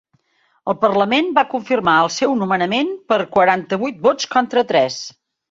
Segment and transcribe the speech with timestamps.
[0.71, 4.99] El parlament va confirmar el seu nomenament per quaranta-vuit vots contra tres.